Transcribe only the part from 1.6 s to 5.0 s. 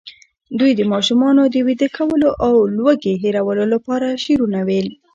ویده کولو او لوږې هېرولو لپاره شعرونه ویل.